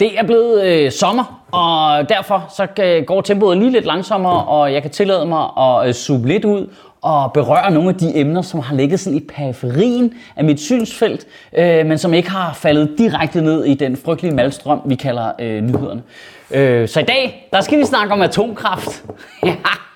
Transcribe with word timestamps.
Det 0.00 0.18
er 0.18 0.22
blevet 0.22 0.64
øh, 0.64 0.92
sommer, 0.92 1.44
og 1.52 2.08
derfor 2.08 2.46
så 2.56 2.66
går 3.06 3.20
tempoet 3.20 3.58
lige 3.58 3.70
lidt 3.70 3.84
langsommere, 3.84 4.44
og 4.44 4.72
jeg 4.72 4.82
kan 4.82 4.90
tillade 4.90 5.26
mig 5.26 5.48
at 5.58 5.88
øh, 5.88 5.94
suge 5.94 6.26
lidt 6.26 6.44
ud 6.44 6.66
og 7.02 7.32
berøre 7.32 7.70
nogle 7.70 7.88
af 7.88 7.94
de 7.94 8.16
emner, 8.16 8.42
som 8.42 8.60
har 8.60 8.76
ligget 8.76 9.00
sådan 9.00 9.16
i 9.16 9.20
periferien 9.20 10.14
af 10.36 10.44
mit 10.44 10.60
synsfelt, 10.60 11.26
øh, 11.58 11.86
men 11.86 11.98
som 11.98 12.14
ikke 12.14 12.30
har 12.30 12.52
faldet 12.52 12.94
direkte 12.98 13.40
ned 13.40 13.64
i 13.64 13.74
den 13.74 13.96
frygtelige 13.96 14.34
malstrøm, 14.34 14.80
vi 14.84 14.94
kalder 14.94 15.32
øh, 15.38 15.62
nyhederne. 15.62 16.02
Øh, 16.50 16.88
så 16.88 17.00
i 17.00 17.04
dag, 17.04 17.48
der 17.52 17.60
skal 17.60 17.78
vi 17.78 17.84
snakke 17.84 18.12
om 18.12 18.22
atomkraft. 18.22 19.04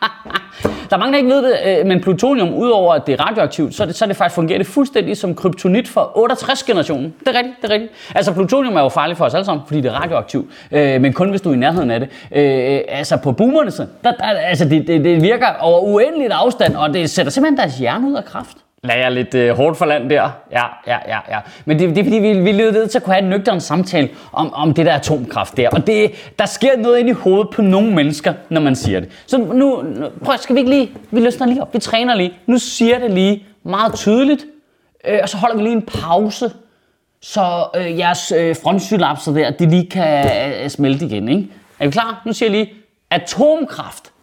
Der 0.90 0.96
er 0.96 0.98
mange, 0.98 1.12
der 1.12 1.18
ikke 1.18 1.30
ved 1.30 1.42
det, 1.42 1.80
øh, 1.80 1.86
men 1.86 2.00
plutonium, 2.00 2.54
udover 2.54 2.94
at 2.94 3.06
det 3.06 3.20
er 3.20 3.26
radioaktivt, 3.26 3.74
så 3.74 3.82
er 3.82 3.86
det, 3.86 3.96
så 3.96 4.04
er 4.04 4.06
det 4.06 4.16
faktisk 4.16 4.34
fungerer 4.34 4.58
det 4.58 4.66
fuldstændig 4.66 5.16
som 5.16 5.34
kryptonit 5.34 5.88
for 5.88 6.02
68-generationen. 6.16 7.14
Det 7.20 7.28
er 7.28 7.38
rigtigt, 7.38 7.56
det 7.62 7.70
er 7.70 7.74
rigtigt. 7.74 7.92
Altså 8.14 8.32
plutonium 8.32 8.76
er 8.76 8.80
jo 8.80 8.88
farligt 8.88 9.18
for 9.18 9.24
os 9.24 9.34
alle 9.34 9.44
sammen, 9.44 9.66
fordi 9.66 9.80
det 9.80 9.90
er 9.90 10.02
radioaktivt, 10.02 10.46
øh, 10.72 11.00
men 11.00 11.12
kun 11.12 11.30
hvis 11.30 11.40
du 11.40 11.50
er 11.50 11.54
i 11.54 11.56
nærheden 11.56 11.90
af 11.90 12.00
det. 12.00 12.08
Øh, 12.32 12.80
altså 12.88 13.16
på 13.16 13.32
boomerne, 13.32 13.70
så, 13.70 13.86
der, 14.04 14.12
der, 14.12 14.24
altså 14.24 14.64
det, 14.64 14.86
det, 14.86 15.04
det 15.04 15.22
virker 15.22 15.46
over 15.60 15.80
uendeligt 15.80 16.32
afstand, 16.32 16.76
og 16.76 16.94
det 16.94 17.10
sætter 17.10 17.32
simpelthen 17.32 17.58
deres 17.58 17.78
hjerne 17.78 18.08
ud 18.08 18.14
af 18.14 18.24
kraft 18.24 18.63
lagde 18.84 19.02
jeg 19.02 19.12
lidt 19.12 19.34
øh, 19.34 19.56
hårdt 19.56 19.76
for 19.78 19.84
land 19.84 20.10
der. 20.10 20.30
Ja, 20.52 20.64
ja, 20.86 20.98
ja, 21.08 21.18
ja. 21.28 21.38
Men 21.64 21.78
det, 21.78 21.88
det 21.88 21.98
er 21.98 22.04
fordi, 22.04 22.16
vi, 22.16 22.40
vi 22.40 22.52
lyder 22.52 22.72
ved 22.72 22.88
til 22.88 22.98
at 22.98 23.02
kunne 23.02 23.14
have 23.14 23.22
en 23.22 23.30
nøgtern 23.30 23.60
samtale 23.60 24.08
om, 24.32 24.54
om 24.54 24.74
det 24.74 24.86
der 24.86 24.92
atomkraft 24.92 25.56
der. 25.56 25.68
Og 25.68 25.86
det, 25.86 26.10
der 26.38 26.46
sker 26.46 26.76
noget 26.76 26.98
ind 26.98 27.08
i 27.08 27.12
hovedet 27.12 27.48
på 27.54 27.62
nogle 27.62 27.94
mennesker, 27.94 28.34
når 28.48 28.60
man 28.60 28.76
siger 28.76 29.00
det. 29.00 29.08
Så 29.26 29.38
nu, 29.38 29.82
nu 29.82 30.08
prøv, 30.24 30.36
skal 30.38 30.54
vi 30.54 30.60
ikke 30.60 30.70
lige, 30.70 30.90
vi 31.10 31.20
løsner 31.20 31.46
lige 31.46 31.62
op, 31.62 31.74
vi 31.74 31.78
træner 31.78 32.14
lige. 32.14 32.32
Nu 32.46 32.58
siger 32.58 32.98
det 32.98 33.10
lige 33.10 33.46
meget 33.62 33.94
tydeligt, 33.94 34.44
øh, 35.06 35.18
og 35.22 35.28
så 35.28 35.36
holder 35.36 35.56
vi 35.56 35.62
lige 35.62 35.76
en 35.76 35.82
pause, 35.82 36.50
så 37.20 37.66
øh, 37.76 37.98
jeres 37.98 38.32
øh, 38.32 38.56
frontsynapser 38.62 39.32
der, 39.32 39.50
de 39.50 39.70
lige 39.70 39.90
kan 39.90 40.26
øh, 40.62 40.70
smelte 40.70 41.04
igen, 41.04 41.28
ikke? 41.28 41.48
Er 41.78 41.84
vi 41.84 41.90
klar? 41.90 42.22
Nu 42.26 42.32
siger 42.32 42.50
jeg 42.50 42.58
lige, 42.58 42.72
atomkraft. 43.10 44.13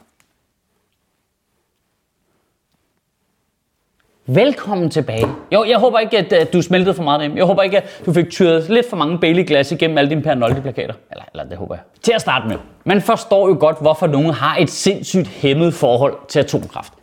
Velkommen 4.28 4.90
tilbage. 4.90 5.28
Jo, 5.54 5.64
jeg 5.64 5.78
håber 5.78 6.00
ikke, 6.00 6.18
at, 6.18 6.34
at 6.34 6.54
du 6.54 6.62
smeltede 6.62 6.96
for 6.96 7.04
meget 7.04 7.22
af 7.22 7.30
dem. 7.30 7.38
Jeg 7.38 7.46
håber 7.46 7.62
ikke, 7.62 7.78
at 7.78 8.02
du 8.06 8.14
fik 8.14 8.30
tyret 8.30 8.70
lidt 8.70 8.90
for 8.90 8.98
mange 8.98 9.18
Bailey-glas 9.20 9.72
igennem 9.72 9.98
alle 9.98 10.10
dine 10.10 10.22
Pernoldi-plakater. 10.22 10.94
Eller, 11.12 11.24
eller 11.34 11.44
det 11.44 11.58
håber 11.58 11.76
jeg. 11.76 11.82
Til 12.02 12.12
at 12.16 12.22
starte 12.22 12.48
med. 12.48 12.56
Man 12.86 13.02
forstår 13.02 13.48
jo 13.48 13.58
godt, 13.60 13.78
hvorfor 13.82 14.08
nogen 14.08 14.34
har 14.34 14.58
et 14.58 14.70
sindssygt 14.70 15.28
hæmmet 15.28 15.74
forhold 15.74 16.14
til 16.28 16.40
atomkraft. 16.40 16.94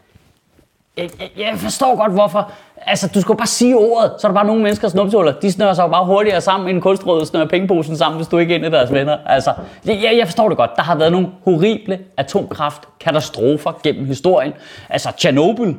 Jeg, 0.96 1.10
jeg, 1.20 1.28
jeg 1.38 1.52
forstår 1.56 1.96
godt, 1.96 2.12
hvorfor. 2.12 2.52
Altså, 2.86 3.10
du 3.14 3.20
skal 3.20 3.36
bare 3.36 3.46
sige 3.46 3.76
ordet, 3.76 4.12
så 4.18 4.26
er 4.26 4.28
der 4.30 4.34
bare 4.34 4.46
nogle 4.46 4.62
menneskers 4.62 4.92
snupshuller. 4.92 5.32
De 5.32 5.52
snører 5.52 5.74
sig 5.74 5.82
jo 5.82 5.88
bare 5.88 6.06
hurtigere 6.06 6.40
sammen, 6.40 6.68
end 6.68 6.82
kunstrådet 6.82 7.28
snører 7.28 7.46
pengeposen 7.46 7.96
sammen, 7.96 8.16
hvis 8.16 8.28
du 8.28 8.38
ikke 8.38 8.54
er 8.54 8.58
en 8.58 8.64
af 8.64 8.70
deres 8.70 8.92
venner. 8.92 9.16
Altså, 9.26 9.52
jeg, 9.84 10.00
jeg, 10.02 10.16
jeg 10.18 10.26
forstår 10.26 10.48
det 10.48 10.56
godt. 10.56 10.70
Der 10.76 10.82
har 10.82 10.96
været 10.96 11.12
nogle 11.12 11.28
horrible 11.44 11.98
atomkraftkatastrofer 12.16 13.80
gennem 13.82 14.06
historien. 14.06 14.52
Altså, 14.88 15.12
Tjernobyl, 15.16 15.74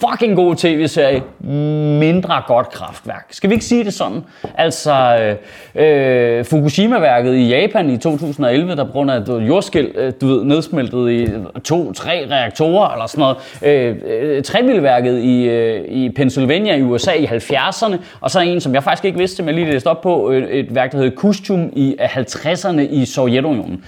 fucking 0.00 0.36
god 0.36 0.56
tv-serie, 0.56 1.22
mindre 1.98 2.42
godt 2.46 2.70
kraftværk. 2.70 3.26
Skal 3.30 3.50
vi 3.50 3.54
ikke 3.54 3.64
sige 3.64 3.84
det 3.84 3.94
sådan? 3.94 4.24
Altså, 4.54 5.36
øh, 5.74 6.38
øh 6.38 6.44
Fukushima-værket 6.44 7.34
i 7.34 7.48
Japan 7.48 7.90
i 7.90 7.98
2011, 7.98 8.76
der 8.76 8.84
på 8.84 8.92
grund 8.92 9.10
af 9.10 9.16
et 9.16 9.28
jordskæld, 9.28 10.12
du 10.12 10.26
ved, 10.26 10.40
øh, 10.40 10.46
nedsmeltede 10.46 11.22
i 11.22 11.28
to-tre 11.64 12.26
reaktorer 12.30 12.92
eller 12.92 13.06
sådan 13.06 13.20
noget. 13.20 13.36
Øh, 13.62 13.96
øh, 14.06 15.24
i, 15.24 15.44
øh, 15.44 15.84
i 15.88 16.10
Pennsylvania 16.10 16.76
i 16.76 16.82
USA 16.82 17.12
i 17.12 17.26
70'erne, 17.26 17.96
og 18.20 18.30
så 18.30 18.40
en, 18.40 18.60
som 18.60 18.74
jeg 18.74 18.82
faktisk 18.82 19.04
ikke 19.04 19.18
vidste, 19.18 19.42
men 19.42 19.48
jeg 19.48 19.54
lige 19.54 19.72
læste 19.72 19.86
op 19.86 20.00
på, 20.00 20.30
øh, 20.30 20.50
et 20.50 20.74
værk, 20.74 20.92
der 20.92 20.98
hed 20.98 21.10
Kustum 21.10 21.72
i 21.72 21.96
50'erne 22.00 22.80
i 22.80 23.04
Sovjetunionen 23.04 23.84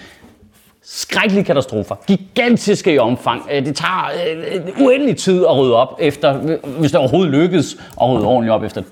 skrækkelige 0.88 1.44
katastrofer. 1.44 1.94
Gigantiske 2.06 2.94
i 2.94 2.98
omfang. 2.98 3.48
Øh, 3.52 3.66
det 3.66 3.76
tager 3.76 4.10
øh, 4.54 4.84
uendelig 4.84 5.16
tid 5.16 5.44
at 5.44 5.56
rydde 5.56 5.76
op 5.76 5.96
efter, 6.00 6.42
øh, 6.42 6.78
hvis 6.78 6.90
det 6.90 7.00
overhovedet 7.00 7.32
lykkes 7.32 7.76
at 8.00 8.08
rydde 8.08 8.26
ordentligt 8.26 8.52
op 8.52 8.62
efter 8.62 8.80
det. 8.80 8.90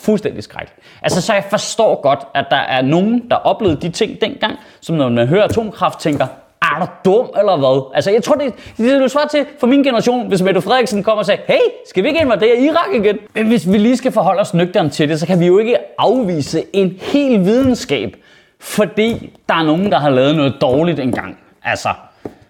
Fuldstændig 0.00 0.44
skrækkeligt. 0.44 0.86
Altså, 1.02 1.20
så 1.20 1.34
jeg 1.34 1.44
forstår 1.50 2.00
godt, 2.02 2.20
at 2.34 2.44
der 2.50 2.56
er 2.56 2.82
nogen, 2.82 3.22
der 3.30 3.36
oplevede 3.36 3.80
de 3.80 3.88
ting 3.88 4.20
dengang, 4.20 4.58
som 4.80 4.96
når 4.96 5.08
man 5.08 5.26
hører 5.28 5.44
atomkraft, 5.44 6.00
tænker, 6.00 6.26
er 6.62 6.80
du 6.80 7.10
dum 7.10 7.30
eller 7.38 7.56
hvad? 7.56 7.94
Altså, 7.94 8.10
jeg 8.10 8.22
tror, 8.22 8.34
det, 8.34 8.52
det 8.76 8.92
er 8.92 8.98
du 8.98 9.08
svar 9.08 9.26
til 9.30 9.46
for 9.58 9.66
min 9.66 9.82
generation, 9.82 10.28
hvis 10.28 10.42
Mette 10.42 10.60
Frederiksen 10.60 11.02
kommer 11.02 11.18
og 11.18 11.26
siger, 11.26 11.38
hey, 11.46 11.60
skal 11.88 12.02
vi 12.02 12.08
ikke 12.08 12.20
invadere 12.20 12.58
Irak 12.58 12.94
igen? 12.94 13.18
Men 13.34 13.46
hvis 13.46 13.72
vi 13.72 13.78
lige 13.78 13.96
skal 13.96 14.12
forholde 14.12 14.40
os 14.40 14.54
nøgterne 14.54 14.90
til 14.90 15.08
det, 15.08 15.20
så 15.20 15.26
kan 15.26 15.40
vi 15.40 15.46
jo 15.46 15.58
ikke 15.58 15.76
afvise 15.98 16.64
en 16.72 16.98
hel 17.02 17.44
videnskab, 17.44 18.16
fordi 18.60 19.32
der 19.48 19.54
er 19.54 19.62
nogen, 19.62 19.92
der 19.92 19.98
har 19.98 20.10
lavet 20.10 20.36
noget 20.36 20.54
dårligt 20.60 21.00
engang. 21.00 21.38
Altså, 21.64 21.88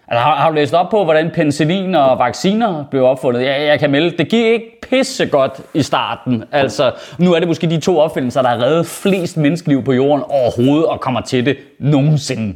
altså 0.07 0.23
har, 0.23 0.35
har 0.35 0.49
du 0.49 0.55
læst 0.55 0.73
op 0.73 0.89
på, 0.89 1.03
hvordan 1.03 1.31
penicillin 1.35 1.95
og 1.95 2.19
vacciner 2.19 2.85
blev 2.91 3.03
opfundet? 3.03 3.41
Jeg, 3.45 3.61
jeg 3.67 3.79
kan 3.79 3.91
melde, 3.91 4.17
det 4.17 4.29
gik 4.29 4.45
ikke 4.45 4.79
pisse 4.89 5.25
godt 5.25 5.61
i 5.73 5.81
starten. 5.83 6.43
Altså, 6.51 6.91
nu 7.17 7.33
er 7.33 7.39
det 7.39 7.47
måske 7.47 7.69
de 7.69 7.79
to 7.79 7.99
opfindelser, 7.99 8.41
der 8.41 8.49
har 8.49 8.57
reddet 8.57 8.85
flest 8.87 9.37
menneskeliv 9.37 9.83
på 9.83 9.91
jorden 9.93 10.23
overhovedet, 10.29 10.85
og 10.85 10.99
kommer 11.01 11.21
til 11.21 11.45
det 11.45 11.57
nogensinde. 11.79 12.53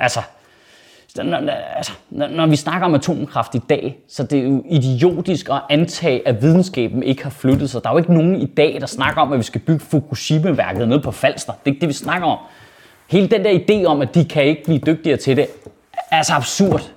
Altså, 0.00 0.20
når, 1.16 1.24
når- 1.40 1.52
altså, 1.76 1.92
når, 2.10 2.28
når 2.28 2.46
vi 2.46 2.56
snakker 2.56 2.86
om 2.86 2.94
atomkraft 2.94 3.54
i 3.54 3.58
dag, 3.70 3.96
så 4.08 4.22
det 4.22 4.38
er 4.38 4.42
jo 4.42 4.62
idiotisk 4.70 5.48
at 5.48 5.60
antage, 5.70 6.28
at 6.28 6.42
videnskaben 6.42 7.02
ikke 7.02 7.22
har 7.22 7.30
flyttet 7.30 7.70
sig. 7.70 7.82
Der 7.84 7.88
er 7.90 7.94
jo 7.94 7.98
ikke 7.98 8.14
nogen 8.14 8.36
i 8.40 8.46
dag, 8.46 8.76
der 8.80 8.86
snakker 8.86 9.22
om, 9.22 9.32
at 9.32 9.38
vi 9.38 9.42
skal 9.44 9.60
bygge 9.60 9.84
Fukushima-værket 9.90 10.88
nede 10.88 11.00
på 11.00 11.10
Falster. 11.10 11.52
Det 11.52 11.60
er 11.64 11.70
ikke 11.70 11.80
det, 11.80 11.88
vi 11.88 11.92
snakker 11.94 12.26
om. 12.28 12.38
Hele 13.06 13.28
den 13.28 13.44
der 13.44 13.58
idé 13.58 13.84
om, 13.84 14.00
at 14.00 14.14
de 14.14 14.24
kan 14.24 14.44
ikke 14.44 14.64
blive 14.64 14.78
dygtigere 14.78 15.16
til 15.16 15.36
det, 15.36 15.46
er 16.10 16.22
så 16.22 16.32
absurd. 16.32 16.90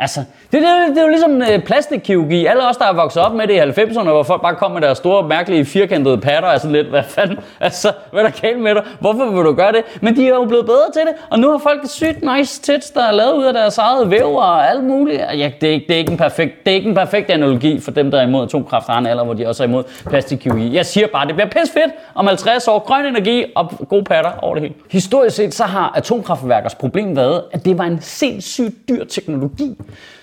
Altså, 0.00 0.20
det, 0.52 0.62
det, 0.62 0.62
det 0.88 0.98
er 0.98 1.02
jo 1.02 1.08
ligesom 1.08 1.42
øh, 1.42 1.62
plastikkirurgi. 1.64 2.46
Alle 2.46 2.68
os, 2.68 2.76
der 2.76 2.84
er 2.84 2.92
vokset 2.92 3.22
op 3.22 3.34
med 3.34 3.46
det 3.46 3.54
i 3.54 3.58
90'erne, 3.58 4.02
hvor 4.02 4.22
folk 4.22 4.42
bare 4.42 4.54
kom 4.54 4.70
med 4.70 4.80
deres 4.80 4.98
store, 4.98 5.28
mærkelige, 5.28 5.64
firkantede 5.64 6.18
patter, 6.18 6.48
altså 6.48 6.68
lidt, 6.68 6.86
hvad 6.86 7.02
fanden, 7.02 7.38
altså, 7.60 7.92
hvad 8.12 8.22
er 8.22 8.28
der 8.28 8.40
galt 8.40 8.60
med 8.60 8.74
dig? 8.74 8.82
Hvorfor 9.00 9.30
vil 9.30 9.44
du 9.44 9.52
gøre 9.52 9.72
det? 9.72 9.82
Men 10.00 10.16
de 10.16 10.24
er 10.24 10.28
jo 10.28 10.44
blevet 10.44 10.66
bedre 10.66 10.92
til 10.92 11.02
det, 11.02 11.12
og 11.30 11.38
nu 11.38 11.50
har 11.50 11.58
folk 11.58 11.80
sygt 11.84 12.24
nice 12.36 12.62
tits, 12.62 12.90
der 12.90 13.04
er 13.04 13.12
lavet 13.12 13.32
ud 13.32 13.44
af 13.44 13.52
deres 13.52 13.78
eget 13.78 14.10
væv 14.10 14.34
og 14.34 14.70
alt 14.70 14.84
muligt. 14.84 15.20
Ja, 15.20 15.50
det 15.60 15.68
er, 15.68 15.72
ikke, 15.72 15.86
det, 15.88 15.94
er 15.94 15.98
ikke 15.98 16.12
en 16.12 16.18
perfekt, 16.18 16.66
det 16.66 16.70
er 16.70 16.74
ikke 16.74 16.88
en 16.88 16.94
perfekt 16.94 17.30
analogi 17.30 17.80
for 17.80 17.90
dem, 17.90 18.10
der 18.10 18.18
er 18.18 18.26
imod 18.26 18.44
atomkraft 18.44 18.86
har 18.86 18.98
en 18.98 19.06
alder, 19.06 19.24
hvor 19.24 19.34
de 19.34 19.46
også 19.48 19.62
er 19.62 19.68
imod 19.68 19.84
plastikkirurgi. 20.06 20.74
Jeg 20.74 20.86
siger 20.86 21.06
bare, 21.06 21.26
det 21.26 21.34
bliver 21.34 21.48
pis 21.48 21.70
fedt 21.72 21.92
om 22.14 22.26
50 22.26 22.68
år. 22.68 22.78
Grøn 22.78 23.06
energi 23.06 23.44
og 23.56 23.70
gode 23.88 24.04
patter 24.04 24.30
over 24.42 24.54
det 24.54 24.62
hele. 24.62 24.74
Historisk 24.90 25.36
set, 25.36 25.54
så 25.54 25.64
har 25.64 25.92
atomkraftværkers 25.96 26.74
problem 26.74 27.16
været, 27.16 27.42
at 27.52 27.64
det 27.64 27.78
var 27.78 27.84
en 27.84 27.98
sindssygt 28.00 28.88
dyr 28.88 29.04
teknologi, 29.04 29.76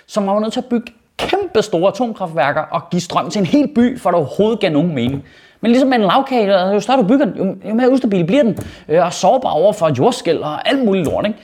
som 0.08 0.24
man 0.24 0.36
var 0.36 0.42
nødt 0.42 0.54
til 0.54 0.60
at 0.60 0.66
bygge 0.66 0.94
kæmpe 1.18 1.62
store 1.62 1.92
atomkraftværker 1.92 2.62
og 2.62 2.90
give 2.90 3.02
strøm 3.02 3.30
til 3.30 3.40
en 3.40 3.46
hel 3.46 3.68
by, 3.76 4.00
for 4.00 4.10
at 4.10 4.14
det 4.14 4.20
overhovedet 4.20 4.60
gav 4.60 4.72
nogen 4.72 4.96
mening. 4.96 5.26
Men 5.62 5.72
ligesom 5.72 5.90
med 5.90 5.98
en 5.98 6.04
lavkage, 6.04 6.72
jo 6.74 6.80
større 6.80 6.98
du 6.98 7.08
bygger 7.08 7.26
den, 7.26 7.38
jo, 7.38 7.70
jo 7.70 7.74
mere 7.74 7.92
ustabil 7.92 8.26
bliver 8.26 8.44
den, 8.44 8.58
øh, 8.90 9.06
og 9.06 9.14
sårbar 9.14 9.50
over 9.50 9.74
for 9.74 9.94
jordskæld 9.98 10.38
og 10.38 10.70
alt 10.70 10.86
muligt 10.86 11.06
lort. 11.06 11.26
Ikke? 11.28 11.40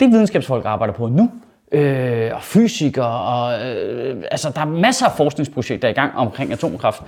Det 0.00 0.10
videnskabsfolk 0.10 0.64
arbejder 0.64 0.94
på 0.94 1.06
nu, 1.06 1.30
øh, 1.72 2.30
og 2.34 2.42
fysikere, 2.42 3.20
og 3.20 3.66
øh, 3.66 4.22
altså, 4.30 4.50
der 4.54 4.60
er 4.60 4.64
masser 4.64 5.06
af 5.06 5.12
forskningsprojekter 5.12 5.88
i 5.88 5.92
gang 5.92 6.16
omkring 6.16 6.52
atomkraft. 6.52 7.02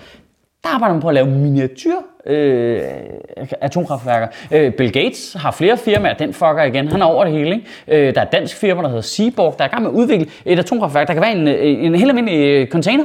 Der 0.66 0.74
arbejder 0.74 0.94
man 0.94 1.02
på 1.02 1.08
at 1.08 1.14
lave 1.14 1.26
miniatyr 1.26 1.94
øh, 2.26 2.80
atomkraftværker. 3.60 4.28
Øh, 4.50 4.72
Bill 4.72 4.92
Gates 4.92 5.36
har 5.38 5.50
flere 5.50 5.76
firmaer, 5.76 6.14
den 6.14 6.32
fucker 6.32 6.62
igen, 6.62 6.88
han 6.88 7.02
er 7.02 7.06
over 7.06 7.24
det 7.24 7.32
hele. 7.32 7.54
Ikke? 7.54 8.08
Øh, 8.08 8.14
der 8.14 8.20
er 8.20 8.24
et 8.24 8.32
dansk 8.32 8.56
firma, 8.56 8.82
der 8.82 8.88
hedder 8.88 9.02
Seaborg, 9.02 9.54
der 9.58 9.64
er 9.64 9.68
i 9.68 9.70
gang 9.70 9.82
med 9.82 9.90
at 9.90 9.94
udvikle 9.94 10.26
et 10.44 10.58
atomkraftværk, 10.58 11.06
der 11.06 11.12
kan 11.12 11.22
være 11.22 11.32
en, 11.32 11.48
øh, 11.48 11.84
en 11.84 11.94
helt 11.94 12.08
almindelig 12.08 12.38
øh, 12.38 12.68
container. 12.68 13.04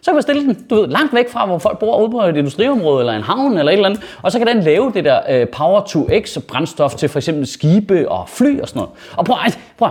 Så 0.00 0.10
kan 0.10 0.14
man 0.14 0.22
stille 0.22 0.42
den, 0.42 0.66
du 0.70 0.74
ved, 0.74 0.88
langt 0.88 1.14
væk 1.14 1.28
fra, 1.28 1.46
hvor 1.46 1.58
folk 1.58 1.78
bor 1.78 2.00
ude 2.00 2.10
på 2.10 2.20
et 2.20 2.36
industriområde, 2.36 3.00
eller 3.00 3.12
en 3.12 3.22
havn, 3.22 3.58
eller 3.58 3.72
et 3.72 3.76
eller 3.76 3.88
andet. 3.88 4.16
Og 4.22 4.32
så 4.32 4.38
kan 4.38 4.46
den 4.46 4.60
lave 4.60 4.92
det 4.94 5.04
der 5.04 5.20
øh, 5.30 5.48
Power 5.48 5.80
to 5.80 6.08
X 6.22 6.38
brændstof 6.48 6.94
til 6.94 7.08
for 7.08 7.18
eksempel 7.18 7.46
skibe 7.46 8.08
og 8.08 8.28
fly 8.28 8.60
og 8.60 8.68
sådan 8.68 8.80
noget. 8.80 8.92
Og 9.16 9.24
prøv, 9.24 9.36
ej, 9.36 9.50
prøv, 9.78 9.88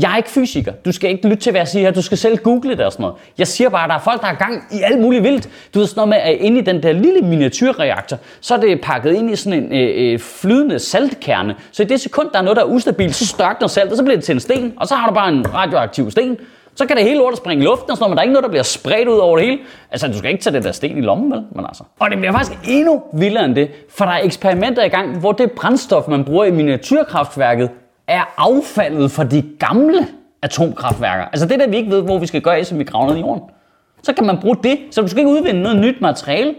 jeg 0.00 0.12
er 0.12 0.16
ikke 0.16 0.30
fysiker. 0.30 0.72
Du 0.72 0.92
skal 0.92 1.10
ikke 1.10 1.28
lytte 1.28 1.42
til, 1.42 1.50
hvad 1.50 1.60
jeg 1.60 1.68
siger 1.68 1.84
her. 1.84 1.90
Du 1.90 2.02
skal 2.02 2.18
selv 2.18 2.38
google 2.38 2.70
det 2.70 2.80
og 2.80 2.92
sådan 2.92 3.02
noget. 3.02 3.16
Jeg 3.38 3.46
siger 3.46 3.70
bare, 3.70 3.84
at 3.84 3.88
der 3.88 3.94
er 3.94 4.00
folk, 4.00 4.20
der 4.20 4.26
er 4.26 4.34
gang 4.34 4.62
i 4.72 4.80
alt 4.82 5.00
muligt 5.00 5.22
vildt. 5.22 5.48
Du 5.74 5.78
ved 5.78 5.86
sådan 5.86 5.98
noget 5.98 6.08
med, 6.08 6.32
at 6.32 6.40
inde 6.40 6.58
i 6.58 6.62
den 6.62 6.82
der 6.82 6.92
lille 6.92 7.20
miniatyrreaktor, 7.20 8.18
så 8.40 8.54
er 8.54 8.58
det 8.58 8.80
pakket 8.80 9.14
ind 9.14 9.30
i 9.30 9.36
sådan 9.36 9.62
en 9.62 9.72
øh, 9.72 10.12
øh, 10.12 10.18
flydende 10.18 10.78
saltkerne. 10.78 11.56
Så 11.72 11.82
i 11.82 11.86
det 11.86 12.00
sekund, 12.00 12.28
der 12.32 12.38
er 12.38 12.42
noget, 12.42 12.56
der 12.56 12.62
er 12.62 12.66
ustabilt, 12.66 13.14
så 13.14 13.26
størkner 13.26 13.68
saltet, 13.68 13.98
så 13.98 14.04
bliver 14.04 14.16
det 14.16 14.24
til 14.24 14.32
en 14.32 14.40
sten, 14.40 14.72
og 14.76 14.86
så 14.88 14.94
har 14.94 15.08
du 15.08 15.14
bare 15.14 15.28
en 15.28 15.54
radioaktiv 15.54 16.10
sten. 16.10 16.36
Så 16.76 16.86
kan 16.86 16.96
det 16.96 17.04
hele 17.04 17.18
lortet 17.18 17.38
springe 17.38 17.64
i 17.64 17.66
luften 17.66 17.90
og 17.90 17.96
sådan 17.96 18.02
noget, 18.02 18.10
men 18.10 18.16
der 18.16 18.20
er 18.20 18.24
ikke 18.24 18.32
noget, 18.32 18.44
der 18.44 18.48
bliver 18.48 18.62
spredt 18.62 19.08
ud 19.08 19.18
over 19.18 19.36
det 19.36 19.46
hele. 19.46 19.58
Altså, 19.90 20.08
du 20.08 20.18
skal 20.18 20.30
ikke 20.30 20.42
tage 20.42 20.56
det 20.56 20.64
der 20.64 20.72
sten 20.72 20.98
i 20.98 21.00
lommen, 21.00 21.32
vel? 21.32 21.42
Men 21.56 21.64
altså. 21.64 21.84
Og 22.00 22.10
det 22.10 22.18
bliver 22.18 22.32
faktisk 22.32 22.58
endnu 22.68 23.02
vildere 23.12 23.44
end 23.44 23.54
det, 23.54 23.70
for 23.90 24.04
der 24.04 24.12
er 24.12 24.20
eksperimenter 24.22 24.84
i 24.84 24.88
gang, 24.88 25.18
hvor 25.18 25.32
det 25.32 25.52
brændstof, 25.52 26.08
man 26.08 26.24
bruger 26.24 26.44
i 26.44 26.50
miniatyrkraftværket, 26.50 27.70
er 28.06 28.34
affaldet 28.36 29.10
fra 29.10 29.24
de 29.24 29.42
gamle 29.58 30.08
atomkraftværker. 30.42 31.24
Altså 31.24 31.46
det 31.46 31.60
der, 31.60 31.68
vi 31.68 31.76
ikke 31.76 31.90
ved, 31.90 32.02
hvor 32.02 32.18
vi 32.18 32.26
skal 32.26 32.40
gøre 32.40 32.56
af, 32.56 32.66
som 32.66 32.78
vi 32.78 32.84
graver 32.84 33.08
ned 33.08 33.16
i 33.16 33.20
jorden. 33.20 33.42
Så 34.02 34.12
kan 34.12 34.26
man 34.26 34.40
bruge 34.40 34.56
det, 34.62 34.78
så 34.90 35.00
du 35.00 35.08
skal 35.08 35.18
ikke 35.18 35.30
udvinde 35.30 35.62
noget 35.62 35.78
nyt 35.78 36.00
materiale. 36.00 36.54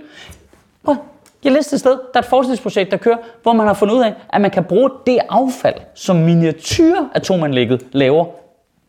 Prøv, 0.84 0.96
jeg 1.44 1.52
læste 1.52 1.74
et 1.74 1.80
sted, 1.80 1.92
der 1.92 1.98
er 2.14 2.20
et 2.20 2.26
forskningsprojekt, 2.26 2.92
der 2.92 2.98
kører, 2.98 3.18
hvor 3.44 3.54
man 3.54 3.68
har 3.68 3.74
fundet 3.74 3.96
ud 3.96 4.02
af, 4.02 4.14
at 4.30 4.42
man 4.42 4.52
kan 4.52 4.64
bruge 4.64 4.90
det 5.06 5.20
affald, 5.30 5.76
som 5.94 6.16
miniatyratomanlægget 6.16 7.86
laver, 7.92 8.26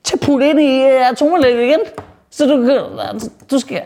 til 0.05 0.17
at 0.17 0.21
putte 0.21 0.51
ind 0.51 0.61
i 0.61 0.83
øh, 0.83 1.11
atomanlægget 1.11 1.63
igen. 1.63 1.81
Så 2.31 2.47
du, 2.47 2.81
du 3.51 3.59
skal... 3.59 3.83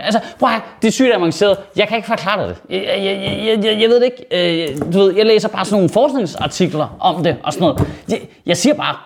Altså, 0.00 0.20
prøv 0.38 0.48
at 0.48 0.60
det 0.82 0.88
er 0.88 0.92
sygt 0.92 1.14
avanceret. 1.14 1.56
Jeg 1.76 1.88
kan 1.88 1.96
ikke 1.96 2.08
forklare 2.08 2.40
dig 2.40 2.48
det. 2.48 2.56
Jeg, 2.70 2.84
jeg, 2.88 3.04
jeg, 3.04 3.64
jeg, 3.64 3.80
jeg, 3.80 3.88
ved 3.88 4.00
det 4.00 4.04
ikke. 4.04 4.70
Øh, 4.72 4.92
du 4.92 4.98
ved, 4.98 5.16
jeg 5.16 5.26
læser 5.26 5.48
bare 5.48 5.64
sådan 5.64 5.76
nogle 5.76 5.88
forskningsartikler 5.88 6.96
om 7.00 7.24
det 7.24 7.36
og 7.42 7.52
sådan 7.52 7.68
noget. 7.68 7.88
Jeg, 8.08 8.20
jeg 8.46 8.56
siger 8.56 8.74
bare, 8.74 8.96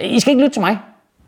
I 0.00 0.20
skal 0.20 0.30
ikke 0.30 0.42
lytte 0.42 0.54
til 0.54 0.60
mig. 0.60 0.78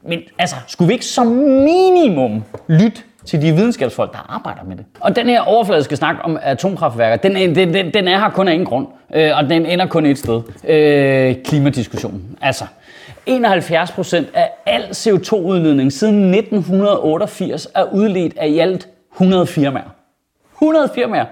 Men 0.02 0.20
altså, 0.38 0.56
skulle 0.66 0.86
vi 0.86 0.92
ikke 0.92 1.06
som 1.06 1.26
minimum 1.26 2.44
lytte 2.68 3.02
til 3.26 3.42
de 3.42 3.52
videnskabsfolk, 3.52 4.12
der 4.12 4.26
arbejder 4.28 4.64
med 4.64 4.76
det. 4.76 4.84
Og 5.00 5.16
den 5.16 5.26
her 5.26 5.40
overfladiske 5.40 5.96
snak 5.96 6.16
om 6.24 6.38
atomkraftværker, 6.42 7.16
den, 7.16 7.54
den, 7.54 7.74
den, 7.74 7.94
den 7.94 8.08
er 8.08 8.18
her 8.18 8.30
kun 8.30 8.48
af 8.48 8.52
en 8.52 8.64
grund, 8.64 8.86
øh, 9.14 9.36
og 9.36 9.50
den 9.50 9.66
ender 9.66 9.86
kun 9.86 10.06
et 10.06 10.18
sted. 10.18 10.42
Øh, 10.68 11.34
klimadiskussionen. 11.44 12.38
Altså, 12.40 12.64
71 13.26 13.92
procent 13.92 14.28
af 14.34 14.50
al 14.66 14.82
CO2-udledning 14.82 15.92
siden 15.92 16.34
1988 16.34 17.68
er 17.74 17.84
udledt 17.92 18.38
af 18.38 18.48
i 18.48 18.58
alt 18.58 18.88
100 19.16 19.46
firmaer. 19.46 19.94
100 20.54 20.90
firmaer. 20.94 21.24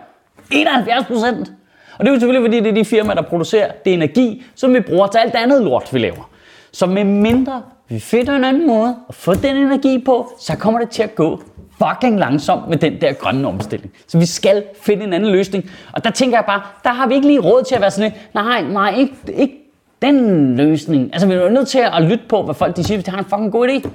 71 0.51 1.07
procent. 1.07 1.53
Og 1.99 2.05
det 2.05 2.09
er 2.09 2.15
jo 2.15 2.21
selvfølgelig, 2.21 2.49
fordi 2.49 2.61
det 2.61 2.79
er 2.79 2.83
de 2.83 2.85
firmaer, 2.85 3.15
der 3.15 3.23
producerer 3.23 3.73
det 3.85 3.93
energi, 3.93 4.45
som 4.55 4.75
vi 4.75 4.81
bruger 4.81 5.07
til 5.07 5.19
alt 5.19 5.33
det 5.33 5.39
andet 5.39 5.63
lort, 5.63 5.89
vi 5.93 5.99
laver. 5.99 6.31
Så 6.73 6.87
med 6.87 7.05
mindre 7.05 7.63
vi 7.89 8.01
finder 8.01 8.37
en 8.37 8.45
anden 8.45 8.67
måde 8.67 8.97
at 9.09 9.15
få 9.15 9.35
den 9.35 9.57
energi 9.57 10.03
på, 10.05 10.33
så 10.41 10.57
kommer 10.57 10.81
det 10.81 10.91
til 10.91 11.03
at 11.03 11.15
gå 11.15 11.43
fucking 11.79 12.19
langsomt 12.19 12.69
med 12.69 12.77
den 12.77 13.01
der 13.01 13.13
grønne 13.13 13.49
omstilling. 13.49 13.93
Så 14.07 14.19
vi 14.19 14.27
skal 14.27 14.65
finde 14.83 15.05
en 15.05 15.13
anden 15.13 15.33
løsning. 15.33 15.71
Og 15.93 16.05
der 16.05 16.11
tænker 16.11 16.37
jeg 16.37 16.45
bare, 16.47 16.63
der 16.85 16.91
har 16.91 17.07
vi 17.07 17.15
ikke 17.15 17.27
lige 17.27 17.41
råd 17.41 17.65
til 17.65 17.75
at 17.75 17.81
være 17.81 17.91
sådan 17.91 18.13
lidt, 18.13 18.35
nej, 18.35 18.63
nej, 18.63 18.95
ikke, 18.99 19.15
ikke 19.35 19.55
den 20.03 20.57
løsning. 20.57 21.11
Altså, 21.13 21.29
vi 21.29 21.35
er 21.35 21.49
nødt 21.49 21.69
til 21.69 21.79
at 21.79 22.03
lytte 22.03 22.25
på, 22.29 22.43
hvad 22.43 22.55
folk 22.55 22.77
de 22.77 22.85
siger, 22.85 22.97
hvis 22.97 23.05
de 23.05 23.11
har 23.11 23.19
en 23.19 23.25
fucking 23.25 23.53
god 23.53 23.69
idé. 23.69 23.89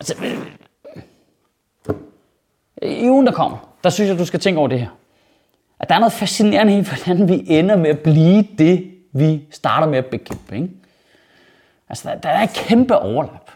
Altså, 0.00 0.14
i 2.82 3.08
ugen, 3.08 3.26
der 3.26 3.32
kommer, 3.32 3.56
der 3.84 3.90
synes 3.90 4.10
jeg, 4.10 4.18
du 4.18 4.24
skal 4.24 4.40
tænke 4.40 4.58
over 4.58 4.68
det 4.68 4.80
her. 4.80 4.88
At 5.80 5.88
der 5.88 5.94
er 5.94 5.98
noget 5.98 6.12
fascinerende 6.12 6.78
i, 6.78 6.80
hvordan 6.80 7.28
vi 7.28 7.44
ender 7.46 7.76
med 7.76 7.90
at 7.90 7.98
blive 7.98 8.44
det, 8.58 8.90
vi 9.12 9.42
starter 9.50 9.86
med 9.86 9.98
at 9.98 10.06
bekæmpe. 10.06 10.54
Ikke? 10.54 10.68
Altså, 11.88 12.08
der, 12.08 12.14
der 12.14 12.28
er 12.28 12.42
et 12.42 12.52
kæmpe 12.54 12.98
overlap 12.98 13.50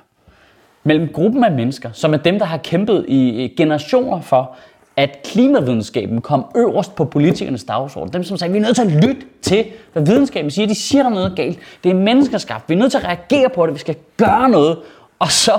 mellem 0.85 1.09
gruppen 1.13 1.45
af 1.45 1.53
mennesker, 1.53 1.93
som 1.93 2.15
er 2.15 2.19
dem, 2.19 2.39
der 2.39 2.47
har 2.47 2.57
kæmpet 2.57 3.05
i 3.09 3.55
generationer 3.57 4.21
for, 4.21 4.57
at 4.97 5.23
klimavidenskaben 5.25 6.21
kom 6.21 6.45
øverst 6.57 6.95
på 6.95 7.05
politikernes 7.05 7.65
dagsorden. 7.65 8.13
Dem, 8.13 8.25
som 8.25 8.37
sagde, 8.37 8.53
vi 8.53 8.59
er 8.59 8.63
nødt 8.63 8.77
til 8.77 8.83
at 8.83 8.93
lytte 8.93 9.27
til, 9.43 9.67
hvad 9.93 10.03
videnskaben 10.07 10.51
siger. 10.51 10.67
De 10.67 10.75
siger, 10.75 11.03
der 11.03 11.11
er 11.11 11.15
noget 11.15 11.37
galt. 11.37 11.59
Det 11.85 11.91
er 11.91 11.95
menneskeskabt. 11.95 12.69
Vi 12.69 12.75
er 12.75 12.79
nødt 12.79 12.91
til 12.91 12.99
at 12.99 13.05
reagere 13.05 13.51
på 13.51 13.67
det. 13.67 13.75
Vi 13.75 13.79
skal 13.79 13.97
gøre 14.17 14.49
noget. 14.49 14.79
Og 15.19 15.31
så 15.31 15.53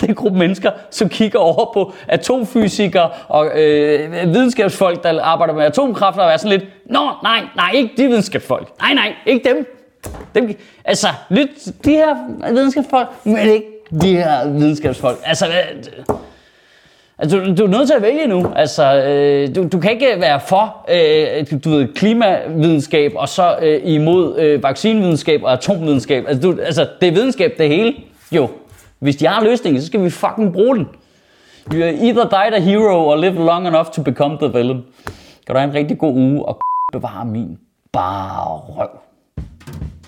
den 0.00 0.14
gruppe 0.14 0.38
mennesker, 0.38 0.70
som 0.90 1.08
kigger 1.08 1.38
over 1.38 1.70
på 1.74 1.92
atomfysikere 2.08 3.10
og 3.28 3.46
øh, 3.46 4.12
videnskabsfolk, 4.12 5.02
der 5.02 5.22
arbejder 5.22 5.54
med 5.54 5.64
atomkraft, 5.64 6.18
og 6.18 6.32
er 6.32 6.36
sådan 6.36 6.58
lidt, 6.58 6.70
Nå, 6.86 7.10
nej, 7.22 7.40
nej, 7.56 7.70
ikke 7.74 7.90
de 7.96 8.06
videnskabsfolk. 8.06 8.68
Nej, 8.80 8.94
nej, 8.94 9.14
ikke 9.26 9.48
dem. 9.48 9.78
dem 10.34 10.58
altså, 10.84 11.08
lyt 11.30 11.48
de 11.84 11.90
her 11.90 12.16
videnskabsfolk, 12.52 13.08
men 13.24 13.48
ikke 13.48 13.66
de 14.00 14.16
her 14.16 14.48
videnskabsfolk. 14.48 15.18
Altså, 15.24 15.46
øh, 15.46 16.16
Altså, 17.18 17.38
du, 17.38 17.54
du 17.54 17.64
er 17.64 17.68
nødt 17.68 17.88
til 17.88 17.94
at 17.94 18.02
vælge 18.02 18.26
nu. 18.26 18.52
Altså, 18.56 18.94
øh, 18.94 19.54
du, 19.54 19.68
du 19.72 19.80
kan 19.80 19.90
ikke 19.90 20.14
være 20.20 20.40
for 20.40 20.86
øh, 20.88 21.60
du 21.64 21.70
ved, 21.70 21.94
klimavidenskab, 21.94 23.12
og 23.16 23.28
så 23.28 23.56
øh, 23.62 23.80
imod 23.84 24.38
øh, 24.38 24.62
vaccinevidenskab 24.62 25.42
og 25.42 25.52
atomvidenskab. 25.52 26.24
Altså, 26.28 26.42
du, 26.42 26.58
altså, 26.62 26.86
det 27.00 27.08
er 27.08 27.12
videnskab 27.12 27.54
det 27.58 27.68
hele. 27.68 27.94
Jo, 28.32 28.48
hvis 29.02 29.16
de 29.16 29.26
har 29.26 29.44
løsningen, 29.44 29.80
så 29.80 29.86
skal 29.86 30.04
vi 30.04 30.10
fucking 30.10 30.52
bruge 30.52 30.76
den. 30.76 30.86
You 31.72 31.82
either 31.82 32.24
die 32.24 32.50
the 32.50 32.60
hero 32.60 33.10
or 33.10 33.16
live 33.16 33.34
long 33.34 33.66
enough 33.66 33.86
to 33.92 34.02
become 34.02 34.36
the 34.36 34.52
villain. 34.52 34.82
Kan 35.46 35.54
du 35.54 35.58
have 35.58 35.68
en 35.68 35.74
rigtig 35.74 35.98
god 35.98 36.14
uge 36.14 36.44
og 36.44 36.60
bevare 36.92 37.24
min 37.24 37.58
bare 37.92 38.56
røv. 38.56 38.88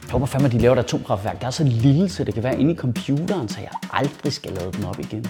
Jeg 0.03 0.13
håber 0.13 0.27
fandme, 0.27 0.47
at 0.47 0.53
de 0.53 0.59
laver 0.59 0.75
et 0.75 0.79
atomkraftværk, 0.79 1.41
der 1.41 1.47
er 1.47 1.51
så 1.51 1.65
lille, 1.65 2.09
så 2.09 2.25
det 2.25 2.35
kan 2.35 2.43
være 2.43 2.61
inde 2.61 2.73
i 2.73 2.77
computeren, 2.77 3.49
så 3.49 3.61
jeg 3.61 3.71
aldrig 3.93 4.33
skal 4.33 4.53
lade 4.53 4.73
den 4.73 4.85
op 4.85 4.99
igen. 4.99 5.27